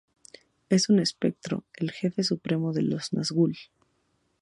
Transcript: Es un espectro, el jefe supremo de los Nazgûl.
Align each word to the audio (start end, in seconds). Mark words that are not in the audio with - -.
Es 0.69 0.89
un 0.89 0.97
espectro, 0.99 1.63
el 1.75 1.91
jefe 1.91 2.23
supremo 2.23 2.73
de 2.73 2.81
los 2.81 3.13
Nazgûl. 3.13 3.55